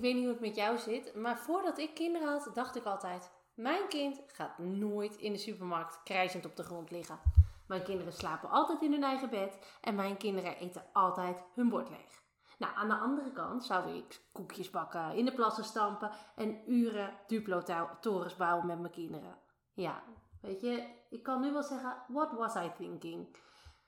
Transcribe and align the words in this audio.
Ik 0.00 0.06
weet 0.06 0.14
niet 0.14 0.24
hoe 0.24 0.32
het 0.32 0.42
met 0.42 0.56
jou 0.56 0.78
zit, 0.78 1.14
maar 1.14 1.38
voordat 1.38 1.78
ik 1.78 1.94
kinderen 1.94 2.28
had, 2.28 2.50
dacht 2.54 2.76
ik 2.76 2.84
altijd: 2.84 3.30
mijn 3.54 3.88
kind 3.88 4.22
gaat 4.26 4.58
nooit 4.58 5.16
in 5.16 5.32
de 5.32 5.38
supermarkt 5.38 6.02
krijzend 6.04 6.44
op 6.44 6.56
de 6.56 6.62
grond 6.62 6.90
liggen. 6.90 7.18
Mijn 7.66 7.82
kinderen 7.82 8.12
slapen 8.12 8.50
altijd 8.50 8.82
in 8.82 8.92
hun 8.92 9.02
eigen 9.02 9.30
bed 9.30 9.58
en 9.80 9.94
mijn 9.94 10.16
kinderen 10.16 10.56
eten 10.56 10.84
altijd 10.92 11.42
hun 11.54 11.68
bord 11.68 11.88
leeg. 11.88 12.22
Nou, 12.58 12.74
aan 12.76 12.88
de 12.88 12.94
andere 12.94 13.32
kant 13.32 13.64
zou 13.64 13.96
ik 13.96 14.20
koekjes 14.32 14.70
bakken, 14.70 15.14
in 15.14 15.24
de 15.24 15.34
plassen 15.34 15.64
stampen 15.64 16.10
en 16.36 16.72
uren 16.72 17.14
Duplo-torens 17.26 18.36
bouwen 18.36 18.66
met 18.66 18.80
mijn 18.80 18.92
kinderen. 18.92 19.38
Ja, 19.74 20.02
weet 20.40 20.60
je, 20.60 20.84
ik 21.10 21.22
kan 21.22 21.40
nu 21.40 21.52
wel 21.52 21.62
zeggen: 21.62 21.96
what 22.08 22.32
was 22.32 22.54
I 22.54 22.70
thinking? 22.76 23.36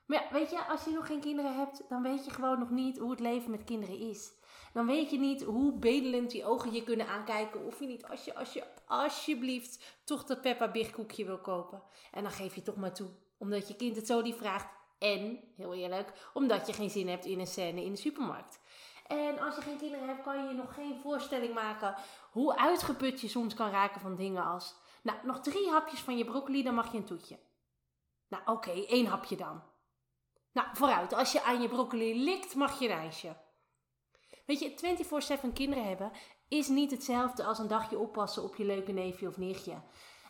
Maar 0.07 0.23
ja, 0.23 0.33
weet 0.33 0.51
je, 0.51 0.65
als 0.65 0.85
je 0.85 0.91
nog 0.91 1.07
geen 1.07 1.21
kinderen 1.21 1.57
hebt, 1.57 1.89
dan 1.89 2.03
weet 2.03 2.25
je 2.25 2.31
gewoon 2.31 2.59
nog 2.59 2.71
niet 2.71 2.99
hoe 2.99 3.11
het 3.11 3.21
leven 3.21 3.51
met 3.51 3.65
kinderen 3.65 3.99
is. 3.99 4.41
Dan 4.73 4.87
weet 4.87 5.11
je 5.11 5.19
niet 5.19 5.43
hoe 5.43 5.73
bedelend 5.73 6.31
die 6.31 6.45
ogen 6.45 6.73
je 6.73 6.85
kunnen 6.85 7.09
aankijken. 7.09 7.67
Of 7.67 7.81
je 7.81 7.87
niet, 7.87 8.05
als 8.05 8.25
je, 8.25 8.35
als 8.35 8.53
je 8.53 8.65
alsjeblieft 8.87 10.01
toch 10.05 10.25
dat 10.25 10.41
Peppa 10.41 10.71
Big 10.71 10.91
koekje 10.91 11.25
wil 11.25 11.39
kopen. 11.39 11.83
En 12.13 12.23
dan 12.23 12.33
geef 12.33 12.55
je 12.55 12.63
toch 12.63 12.77
maar 12.77 12.95
toe. 12.95 13.09
Omdat 13.39 13.69
je 13.69 13.77
kind 13.77 13.97
het 13.97 14.07
zo 14.07 14.23
die 14.23 14.35
vraagt. 14.35 14.67
En, 14.99 15.41
heel 15.57 15.75
eerlijk, 15.75 16.31
omdat 16.35 16.67
je 16.67 16.73
geen 16.73 16.91
zin 16.91 17.09
hebt 17.09 17.25
in 17.25 17.41
een 17.41 17.47
scène 17.47 17.85
in 17.85 17.93
de 17.93 17.99
supermarkt. 17.99 18.61
En 19.07 19.39
als 19.39 19.55
je 19.55 19.63
geen 19.63 19.79
kinderen 19.79 20.09
hebt, 20.09 20.23
kan 20.23 20.43
je 20.43 20.49
je 20.49 20.55
nog 20.55 20.75
geen 20.75 21.01
voorstelling 21.01 21.55
maken 21.55 21.95
hoe 22.31 22.57
uitgeput 22.57 23.21
je 23.21 23.29
soms 23.29 23.55
kan 23.55 23.71
raken 23.71 24.01
van 24.01 24.17
dingen 24.17 24.45
als... 24.45 24.75
Nou, 25.03 25.19
nog 25.25 25.41
drie 25.41 25.71
hapjes 25.71 26.01
van 26.01 26.17
je 26.17 26.25
broccoli, 26.25 26.63
dan 26.63 26.75
mag 26.75 26.93
je 26.93 26.99
een 26.99 27.05
toetje. 27.05 27.39
Nou, 28.29 28.43
oké, 28.47 28.71
één 28.71 29.07
hapje 29.07 29.37
dan. 29.37 29.63
Nou, 30.53 30.69
vooruit. 30.73 31.13
Als 31.13 31.33
je 31.33 31.43
aan 31.43 31.63
je 31.63 31.69
broccoli 31.69 32.25
likt, 32.25 32.55
mag 32.55 32.79
je 32.79 32.89
een. 32.89 33.37
Weet 34.47 34.61
je, 34.61 35.39
24-7 35.49 35.53
kinderen 35.53 35.89
hebben 35.89 36.13
is 36.49 36.69
niet 36.69 36.91
hetzelfde 36.91 37.45
als 37.45 37.59
een 37.59 37.69
dagje 37.69 37.99
oppassen 37.99 38.43
op 38.43 38.57
je 38.57 38.65
leuke 38.65 38.93
neefje 38.93 39.29
of 39.29 39.39
nichtje. 39.39 39.75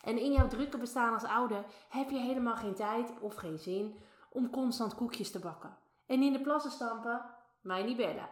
En 0.02 0.18
in 0.18 0.32
jouw 0.32 0.48
drukke 0.48 0.78
bestaan 0.78 1.14
als 1.14 1.24
ouder 1.24 1.64
heb 1.88 2.10
je 2.10 2.18
helemaal 2.18 2.56
geen 2.56 2.74
tijd 2.74 3.12
of 3.20 3.34
geen 3.34 3.58
zin 3.58 3.98
om 4.30 4.50
constant 4.50 4.94
koekjes 4.94 5.30
te 5.30 5.38
bakken. 5.38 5.76
En 6.06 6.22
in 6.22 6.32
de 6.32 6.40
plassen 6.40 6.70
stampen, 6.70 7.24
mij 7.60 7.82
niet 7.82 7.96
bellen. 7.96 8.28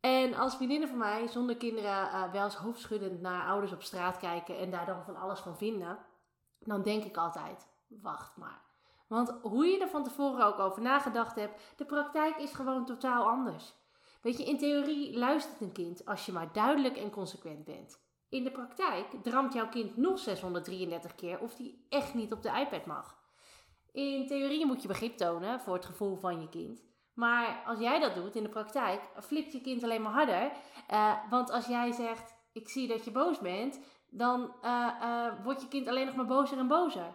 En 0.00 0.34
als 0.34 0.56
vriendinnen 0.56 0.88
van 0.88 0.98
mij 0.98 1.26
zonder 1.26 1.56
kinderen 1.56 2.06
uh, 2.06 2.32
wel 2.32 2.44
eens 2.44 2.54
hoofdschuddend 2.54 3.20
naar 3.20 3.46
ouders 3.46 3.72
op 3.72 3.82
straat 3.82 4.16
kijken 4.16 4.58
en 4.58 4.70
daar 4.70 4.86
dan 4.86 5.04
van 5.04 5.16
alles 5.16 5.40
van 5.40 5.56
vinden, 5.56 5.98
dan 6.58 6.82
denk 6.82 7.04
ik 7.04 7.16
altijd: 7.16 7.68
wacht 7.88 8.36
maar. 8.36 8.62
Want 9.06 9.30
hoe 9.42 9.66
je 9.66 9.80
er 9.80 9.88
van 9.88 10.04
tevoren 10.04 10.46
ook 10.46 10.58
over 10.58 10.82
nagedacht 10.82 11.34
hebt, 11.34 11.60
de 11.76 11.84
praktijk 11.84 12.36
is 12.36 12.52
gewoon 12.52 12.84
totaal 12.84 13.28
anders. 13.28 13.74
Weet 14.22 14.38
je, 14.38 14.44
in 14.44 14.58
theorie 14.58 15.18
luistert 15.18 15.60
een 15.60 15.72
kind 15.72 16.04
als 16.04 16.26
je 16.26 16.32
maar 16.32 16.52
duidelijk 16.52 16.96
en 16.96 17.10
consequent 17.10 17.64
bent. 17.64 18.00
In 18.28 18.44
de 18.44 18.50
praktijk 18.50 19.06
dramt 19.22 19.52
jouw 19.52 19.68
kind 19.68 19.96
nog 19.96 20.18
633 20.18 21.14
keer 21.14 21.40
of 21.40 21.54
die 21.54 21.86
echt 21.88 22.14
niet 22.14 22.32
op 22.32 22.42
de 22.42 22.58
iPad 22.60 22.86
mag. 22.86 23.20
In 23.92 24.26
theorie 24.26 24.66
moet 24.66 24.82
je 24.82 24.88
begrip 24.88 25.16
tonen 25.16 25.60
voor 25.60 25.74
het 25.74 25.84
gevoel 25.84 26.16
van 26.16 26.40
je 26.40 26.48
kind. 26.48 26.82
Maar 27.14 27.62
als 27.66 27.78
jij 27.78 28.00
dat 28.00 28.14
doet 28.14 28.36
in 28.36 28.42
de 28.42 28.48
praktijk, 28.48 29.00
flipt 29.20 29.52
je 29.52 29.60
kind 29.60 29.82
alleen 29.82 30.02
maar 30.02 30.12
harder. 30.12 30.52
Uh, 30.90 31.14
want 31.30 31.50
als 31.50 31.66
jij 31.66 31.92
zegt: 31.92 32.34
Ik 32.52 32.68
zie 32.68 32.88
dat 32.88 33.04
je 33.04 33.10
boos 33.10 33.38
bent, 33.38 33.80
dan 34.10 34.54
uh, 34.64 34.88
uh, 35.02 35.44
wordt 35.44 35.60
je 35.60 35.68
kind 35.68 35.88
alleen 35.88 36.06
nog 36.06 36.14
maar 36.14 36.26
bozer 36.26 36.58
en 36.58 36.68
bozer. 36.68 37.14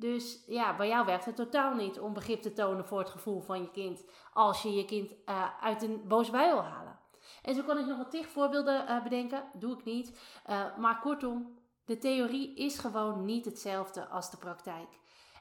Dus 0.00 0.44
ja, 0.46 0.76
bij 0.76 0.88
jou 0.88 1.06
werkt 1.06 1.24
het 1.24 1.36
totaal 1.36 1.74
niet 1.74 2.00
om 2.00 2.12
begrip 2.12 2.42
te 2.42 2.52
tonen 2.52 2.86
voor 2.86 2.98
het 2.98 3.10
gevoel 3.10 3.40
van 3.40 3.60
je 3.60 3.70
kind 3.70 4.04
als 4.32 4.62
je 4.62 4.74
je 4.74 4.84
kind 4.84 5.14
uh, 5.26 5.44
uit 5.60 5.82
een 5.82 6.02
boze 6.08 6.30
bui 6.30 6.52
wil 6.52 6.62
halen. 6.62 6.98
En 7.42 7.54
zo 7.54 7.62
kan 7.62 7.78
ik 7.78 7.86
nog 7.86 7.96
wat 7.96 8.10
tig 8.10 8.28
voorbeelden 8.28 8.84
uh, 8.88 9.02
bedenken, 9.02 9.44
doe 9.52 9.78
ik 9.78 9.84
niet. 9.84 10.20
Uh, 10.50 10.76
maar 10.76 11.00
kortom, 11.00 11.58
de 11.84 11.98
theorie 11.98 12.54
is 12.54 12.78
gewoon 12.78 13.24
niet 13.24 13.44
hetzelfde 13.44 14.06
als 14.06 14.30
de 14.30 14.36
praktijk. 14.36 14.88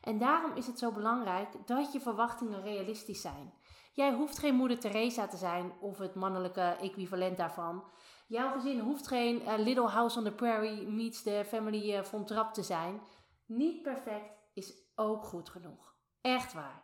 En 0.01 0.17
daarom 0.17 0.55
is 0.55 0.67
het 0.67 0.79
zo 0.79 0.91
belangrijk 0.91 1.49
dat 1.65 1.93
je 1.93 1.99
verwachtingen 1.99 2.61
realistisch 2.61 3.21
zijn. 3.21 3.53
Jij 3.93 4.13
hoeft 4.13 4.39
geen 4.39 4.55
moeder 4.55 4.79
Teresa 4.79 5.27
te 5.27 5.37
zijn 5.37 5.71
of 5.79 5.97
het 5.97 6.15
mannelijke 6.15 6.75
equivalent 6.81 7.37
daarvan. 7.37 7.83
Jouw 8.27 8.51
gezin 8.51 8.79
hoeft 8.79 9.07
geen 9.07 9.41
Little 9.57 9.87
House 9.87 10.17
on 10.17 10.23
the 10.23 10.31
Prairie 10.31 10.87
meets 10.87 11.23
the 11.23 11.43
Family 11.47 12.05
von 12.05 12.25
Trapp 12.25 12.53
te 12.53 12.63
zijn. 12.63 13.01
Niet 13.45 13.81
perfect, 13.81 14.36
is 14.57 14.73
ook 14.95 15.23
goed 15.23 15.49
genoeg. 15.49 15.95
Echt 16.21 16.53
waar. 16.53 16.83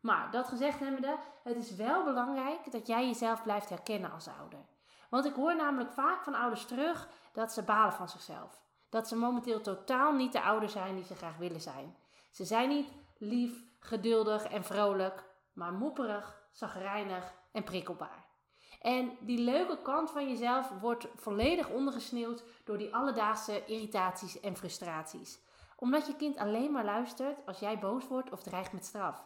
Maar 0.00 0.30
dat 0.30 0.48
gezegd 0.48 0.78
hebbende, 0.78 1.18
het 1.42 1.56
is 1.56 1.74
wel 1.74 2.04
belangrijk 2.04 2.72
dat 2.72 2.86
jij 2.86 3.06
jezelf 3.06 3.42
blijft 3.42 3.68
herkennen 3.68 4.12
als 4.12 4.28
ouder. 4.28 4.66
Want 5.10 5.24
ik 5.24 5.34
hoor 5.34 5.56
namelijk 5.56 5.92
vaak 5.92 6.24
van 6.24 6.34
ouders 6.34 6.66
terug 6.66 7.08
dat 7.32 7.52
ze 7.52 7.62
balen 7.62 7.92
van 7.92 8.08
zichzelf. 8.08 8.62
Dat 8.88 9.08
ze 9.08 9.16
momenteel 9.16 9.60
totaal 9.60 10.12
niet 10.12 10.32
de 10.32 10.42
ouder 10.42 10.68
zijn 10.68 10.94
die 10.94 11.04
ze 11.04 11.14
graag 11.14 11.36
willen 11.36 11.60
zijn. 11.60 11.96
Ze 12.30 12.44
zijn 12.44 12.68
niet 12.68 12.92
lief, 13.18 13.64
geduldig 13.78 14.44
en 14.44 14.64
vrolijk, 14.64 15.24
maar 15.52 15.72
mopperig, 15.72 16.42
zagrijnig 16.52 17.34
en 17.52 17.64
prikkelbaar. 17.64 18.26
En 18.80 19.16
die 19.20 19.38
leuke 19.38 19.82
kant 19.82 20.10
van 20.10 20.28
jezelf 20.28 20.70
wordt 20.80 21.06
volledig 21.14 21.68
ondergesneeuwd 21.68 22.44
door 22.64 22.78
die 22.78 22.94
alledaagse 22.94 23.64
irritaties 23.64 24.40
en 24.40 24.56
frustraties 24.56 25.42
omdat 25.76 26.06
je 26.06 26.16
kind 26.16 26.36
alleen 26.36 26.72
maar 26.72 26.84
luistert 26.84 27.46
als 27.46 27.58
jij 27.58 27.78
boos 27.78 28.08
wordt 28.08 28.32
of 28.32 28.42
dreigt 28.42 28.72
met 28.72 28.84
straf. 28.84 29.24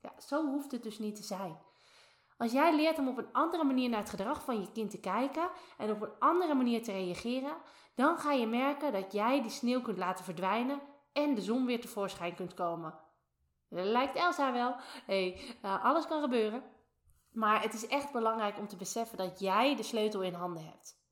Ja, 0.00 0.12
zo 0.20 0.46
hoeft 0.46 0.72
het 0.72 0.82
dus 0.82 0.98
niet 0.98 1.16
te 1.16 1.22
zijn. 1.22 1.58
Als 2.36 2.52
jij 2.52 2.76
leert 2.76 2.98
om 2.98 3.08
op 3.08 3.18
een 3.18 3.32
andere 3.32 3.64
manier 3.64 3.88
naar 3.88 4.00
het 4.00 4.10
gedrag 4.10 4.44
van 4.44 4.60
je 4.60 4.72
kind 4.72 4.90
te 4.90 5.00
kijken 5.00 5.48
en 5.78 5.90
op 5.90 6.02
een 6.02 6.18
andere 6.18 6.54
manier 6.54 6.82
te 6.82 6.92
reageren, 6.92 7.56
dan 7.94 8.18
ga 8.18 8.32
je 8.32 8.46
merken 8.46 8.92
dat 8.92 9.12
jij 9.12 9.42
die 9.42 9.50
sneeuw 9.50 9.80
kunt 9.80 9.98
laten 9.98 10.24
verdwijnen 10.24 10.80
en 11.12 11.34
de 11.34 11.40
zon 11.40 11.66
weer 11.66 11.80
tevoorschijn 11.80 12.34
kunt 12.34 12.54
komen. 12.54 12.98
Lijkt 13.68 14.16
Elsa 14.16 14.52
wel. 14.52 14.76
hey, 15.06 15.56
uh, 15.64 15.84
alles 15.84 16.06
kan 16.06 16.20
gebeuren. 16.20 16.62
Maar 17.32 17.62
het 17.62 17.74
is 17.74 17.86
echt 17.86 18.12
belangrijk 18.12 18.58
om 18.58 18.68
te 18.68 18.76
beseffen 18.76 19.18
dat 19.18 19.40
jij 19.40 19.76
de 19.76 19.82
sleutel 19.82 20.22
in 20.22 20.34
handen 20.34 20.64
hebt. 20.64 21.05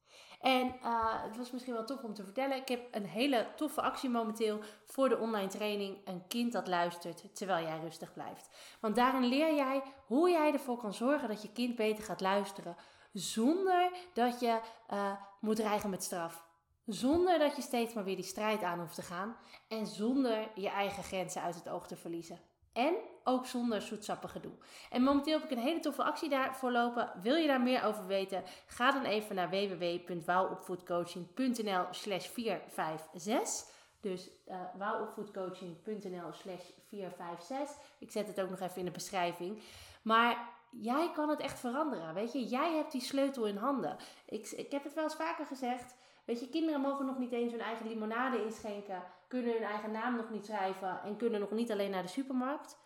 En 0.45 0.67
uh, 0.67 1.23
het 1.23 1.37
was 1.37 1.51
misschien 1.51 1.75
wel 1.75 1.85
tof 1.85 2.03
om 2.03 2.15
te 2.15 2.25
vertellen. 2.25 2.57
Ik 2.57 2.69
heb 2.69 2.89
een 2.91 3.07
hele 3.07 3.47
toffe 3.57 3.81
actie 3.81 4.11
momenteel 4.11 4.61
voor 4.85 5.09
de 5.09 5.19
online 5.19 5.49
training. 5.49 5.97
Een 6.05 6.27
kind 6.29 6.53
dat 6.53 6.69
luistert 6.69 7.37
terwijl 7.37 7.67
jij 7.67 7.79
rustig 7.81 8.13
blijft. 8.13 8.49
Want 8.81 8.97
daarin 8.97 9.25
leer 9.25 9.55
jij 9.55 9.83
hoe 10.07 10.31
jij 10.31 10.53
ervoor 10.53 10.77
kan 10.77 10.95
zorgen 10.95 11.29
dat 11.29 11.43
je 11.43 11.53
kind 11.53 11.77
beter 11.77 12.05
gaat 12.05 12.21
luisteren. 12.21 12.77
Zonder 13.13 13.91
dat 14.13 14.41
je 14.41 14.61
uh, 14.93 15.13
moet 15.41 15.57
dreigen 15.57 15.91
met 15.91 16.03
straf. 16.03 16.45
Zonder 16.87 17.39
dat 17.39 17.57
je 17.57 17.63
steeds 17.63 17.95
maar 17.95 18.05
weer 18.05 18.17
die 18.17 18.25
strijd 18.25 18.63
aan 18.63 18.81
hoeft 18.81 18.95
te 18.95 19.03
gaan. 19.03 19.37
En 19.69 19.87
zonder 19.87 20.49
je 20.55 20.69
eigen 20.69 21.03
grenzen 21.03 21.43
uit 21.43 21.55
het 21.55 21.69
oog 21.69 21.87
te 21.87 21.97
verliezen. 21.97 22.39
En 22.75 22.95
ook 23.25 23.47
zonder 23.47 23.83
zoetsappig 23.83 24.33
gedoe. 24.33 24.53
En 24.91 25.03
momenteel 25.03 25.41
heb 25.41 25.51
ik 25.51 25.57
een 25.57 25.63
hele 25.63 25.81
toffe 25.81 26.03
actie 26.03 26.29
daarvoor 26.29 26.73
lopen. 26.73 27.13
Wil 27.23 27.35
je 27.35 27.47
daar 27.47 27.61
meer 27.61 27.85
over 27.85 28.07
weten? 28.07 28.43
Ga 28.67 28.91
dan 28.91 29.05
even 29.05 29.35
naar 29.35 29.51
www.wouwopvoedcoaching.nl 29.51 31.85
slash 31.91 32.27
456. 32.27 33.73
Dus 34.01 34.31
uh, 34.49 34.57
wouwopvoedcoaching.nl 34.79 36.33
slash 36.33 36.65
456. 36.89 37.77
Ik 37.99 38.11
zet 38.11 38.27
het 38.27 38.41
ook 38.41 38.51
nog 38.51 38.61
even 38.61 38.79
in 38.79 38.85
de 38.85 38.91
beschrijving. 38.91 39.63
Maar 40.03 40.49
jij 40.71 41.11
kan 41.15 41.29
het 41.29 41.41
echt 41.41 41.61
veranderen. 41.61 42.15
Weet 42.15 42.33
je, 42.33 42.45
jij 42.45 42.75
hebt 42.75 42.93
die 42.93 43.01
sleutel 43.01 43.47
in 43.47 43.57
handen. 43.57 43.97
Ik, 44.27 44.51
ik 44.51 44.71
heb 44.71 44.85
het 44.85 44.95
wel 44.95 45.05
eens 45.05 45.15
vaker 45.15 45.47
gezegd. 45.47 45.95
Weet 46.25 46.41
je, 46.41 46.49
kinderen 46.49 46.81
mogen 46.81 47.07
nog 47.07 47.19
niet 47.19 47.33
eens 47.33 47.53
hun 47.53 47.61
eigen 47.61 47.89
limonade 47.89 48.45
inschenken, 48.45 49.03
kunnen 49.29 49.53
hun 49.53 49.63
eigen 49.63 49.91
naam 49.91 50.17
nog 50.17 50.31
niet 50.31 50.45
schrijven 50.45 51.03
en 51.03 51.17
kunnen 51.17 51.41
nog 51.41 51.51
niet 51.51 51.73
alleen 51.73 51.91
naar 51.91 52.03
de 52.03 52.09
supermarkt. 52.09 52.79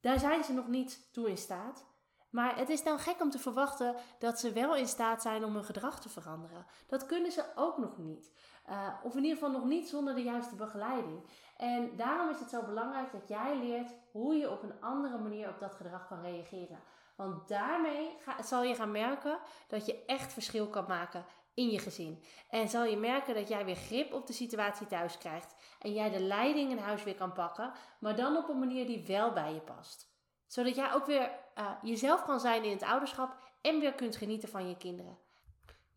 Daar 0.00 0.18
zijn 0.18 0.44
ze 0.44 0.52
nog 0.52 0.68
niet 0.68 1.12
toe 1.12 1.28
in 1.28 1.36
staat. 1.36 1.88
Maar 2.30 2.56
het 2.56 2.68
is 2.68 2.82
dan 2.82 2.98
gek 2.98 3.20
om 3.20 3.30
te 3.30 3.38
verwachten 3.38 3.94
dat 4.18 4.38
ze 4.38 4.52
wel 4.52 4.76
in 4.76 4.86
staat 4.86 5.22
zijn 5.22 5.44
om 5.44 5.54
hun 5.54 5.64
gedrag 5.64 6.00
te 6.00 6.08
veranderen. 6.08 6.66
Dat 6.86 7.06
kunnen 7.06 7.32
ze 7.32 7.44
ook 7.54 7.78
nog 7.78 7.98
niet. 7.98 8.32
Uh, 8.68 8.88
of 9.02 9.16
in 9.16 9.22
ieder 9.22 9.38
geval 9.38 9.52
nog 9.52 9.64
niet 9.64 9.88
zonder 9.88 10.14
de 10.14 10.22
juiste 10.22 10.54
begeleiding. 10.54 11.24
En 11.56 11.96
daarom 11.96 12.30
is 12.30 12.40
het 12.40 12.50
zo 12.50 12.62
belangrijk 12.62 13.12
dat 13.12 13.28
jij 13.28 13.56
leert 13.56 13.94
hoe 14.12 14.34
je 14.34 14.50
op 14.50 14.62
een 14.62 14.80
andere 14.80 15.18
manier 15.18 15.48
op 15.48 15.58
dat 15.58 15.74
gedrag 15.74 16.08
kan 16.08 16.20
reageren. 16.20 16.80
Want 17.16 17.48
daarmee 17.48 18.16
ga, 18.20 18.42
zal 18.42 18.62
je 18.62 18.74
gaan 18.74 18.90
merken 18.90 19.38
dat 19.68 19.86
je 19.86 20.04
echt 20.04 20.32
verschil 20.32 20.68
kan 20.68 20.84
maken 20.88 21.24
in 21.60 21.70
je 21.70 21.78
gezin. 21.78 22.22
En 22.48 22.68
zal 22.68 22.84
je 22.84 22.96
merken 22.96 23.34
dat 23.34 23.48
jij 23.48 23.64
weer 23.64 23.76
grip 23.76 24.12
op 24.12 24.26
de 24.26 24.32
situatie 24.32 24.86
thuis 24.86 25.18
krijgt. 25.18 25.54
En 25.80 25.92
jij 25.92 26.10
de 26.10 26.20
leiding 26.20 26.70
in 26.70 26.78
huis 26.78 27.04
weer 27.04 27.14
kan 27.14 27.32
pakken, 27.32 27.72
maar 27.98 28.16
dan 28.16 28.36
op 28.36 28.48
een 28.48 28.58
manier 28.58 28.86
die 28.86 29.06
wel 29.06 29.32
bij 29.32 29.54
je 29.54 29.60
past. 29.60 30.08
Zodat 30.46 30.74
jij 30.74 30.92
ook 30.92 31.06
weer 31.06 31.30
uh, 31.58 31.70
jezelf 31.82 32.24
kan 32.24 32.40
zijn 32.40 32.64
in 32.64 32.70
het 32.70 32.82
ouderschap 32.82 33.36
en 33.60 33.80
weer 33.80 33.94
kunt 33.94 34.16
genieten 34.16 34.48
van 34.48 34.68
je 34.68 34.76
kinderen. 34.76 35.18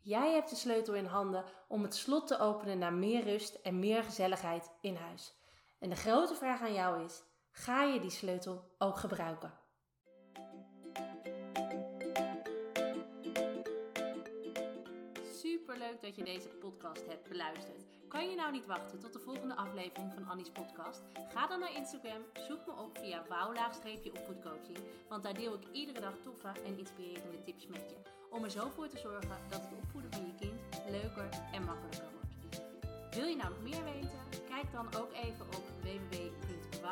Jij 0.01 0.33
hebt 0.33 0.49
de 0.49 0.55
sleutel 0.55 0.93
in 0.93 1.05
handen 1.05 1.43
om 1.67 1.83
het 1.83 1.95
slot 1.95 2.27
te 2.27 2.39
openen 2.39 2.77
naar 2.77 2.93
meer 2.93 3.23
rust 3.23 3.53
en 3.53 3.79
meer 3.79 4.03
gezelligheid 4.03 4.71
in 4.81 4.95
huis. 4.95 5.33
En 5.79 5.89
de 5.89 5.95
grote 5.95 6.35
vraag 6.35 6.61
aan 6.61 6.73
jou 6.73 7.03
is: 7.03 7.23
ga 7.51 7.83
je 7.83 7.99
die 7.99 8.09
sleutel 8.09 8.71
ook 8.77 8.97
gebruiken? 8.97 9.62
Super 15.63 15.87
leuk 15.87 16.01
dat 16.01 16.15
je 16.15 16.23
deze 16.23 16.49
podcast 16.49 17.07
hebt 17.07 17.29
beluisterd. 17.29 17.85
Kan 18.07 18.29
je 18.29 18.35
nou 18.35 18.51
niet 18.51 18.65
wachten 18.65 18.99
tot 18.99 19.13
de 19.13 19.19
volgende 19.19 19.55
aflevering 19.55 20.13
van 20.13 20.27
Annie's 20.27 20.49
podcast? 20.49 21.01
Ga 21.33 21.47
dan 21.47 21.59
naar 21.59 21.75
Instagram, 21.75 22.21
zoek 22.47 22.65
me 22.65 22.73
op 22.73 22.97
via 22.97 23.23
wouw-opvoedcoaching, 23.29 24.77
want 25.09 25.23
daar 25.23 25.33
deel 25.33 25.53
ik 25.53 25.67
iedere 25.71 25.99
dag 25.99 26.15
toffe 26.23 26.51
en 26.65 26.77
inspirerende 26.77 27.43
tips 27.43 27.67
met 27.67 27.89
je. 27.89 27.95
Om 28.29 28.43
er 28.43 28.51
zo 28.51 28.69
voor 28.69 28.87
te 28.87 28.97
zorgen 28.97 29.37
dat 29.49 29.61
het 29.61 29.73
opvoeden 29.81 30.11
van 30.11 30.25
je 30.25 30.35
kind 30.39 30.61
leuker 30.89 31.29
en 31.51 31.63
makkelijker 31.63 32.09
wordt. 32.11 33.15
Wil 33.15 33.25
je 33.25 33.35
nou 33.35 33.49
nog 33.49 33.61
meer 33.61 33.83
weten? 33.83 34.19
Kijk 34.47 34.71
dan 34.71 34.87
ook 35.01 35.13
even 35.13 35.45
op 35.45 35.62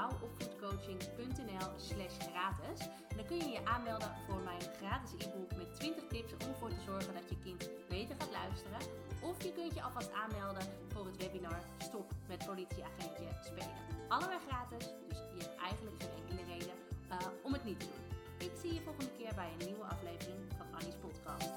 www.wouwopvoedcoaching.nl 0.10 1.70
slash 1.78 2.18
gratis. 2.30 2.80
Dan 3.16 3.26
kun 3.26 3.38
je 3.38 3.50
je 3.50 3.66
aanmelden 3.66 4.12
voor 4.28 4.42
mijn 4.42 4.62
gratis 4.78 5.12
e-book 5.26 5.56
met 5.58 5.76
20 5.80 6.04
tips 6.08 6.34
om 6.34 6.50
ervoor 6.50 6.70
te 6.70 6.82
zorgen 6.86 7.14
dat 7.14 7.30
je 7.30 7.38
kind 7.44 7.70
beter 7.90 8.16
gaat 8.20 8.32
luisteren. 8.32 8.80
Of 9.22 9.44
je 9.44 9.52
kunt 9.52 9.74
je 9.74 9.82
alvast 9.82 10.12
aanmelden 10.12 10.64
voor 10.88 11.06
het 11.06 11.18
webinar 11.18 11.64
Stop 11.78 12.12
met 12.28 12.46
politieagentje 12.46 13.28
spelen. 13.44 13.76
Allebei 14.08 14.40
gratis, 14.48 14.86
dus 15.08 15.18
je 15.18 15.44
hebt 15.44 15.56
eigenlijk 15.62 16.04
geen 16.04 16.16
enkele 16.20 16.44
reden 16.54 16.76
uh, 17.12 17.18
om 17.44 17.54
het 17.54 17.64
niet 17.64 17.80
te 17.80 17.86
doen. 17.86 18.04
Ik 18.48 18.52
zie 18.62 18.74
je 18.74 18.82
volgende 18.82 19.12
keer 19.18 19.34
bij 19.36 19.50
een 19.60 19.66
nieuwe 19.66 19.84
aflevering 19.84 20.40
van 20.58 20.68
Annie's 20.74 20.96
podcast. 21.02 21.50